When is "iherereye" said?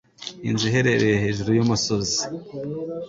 0.69-1.15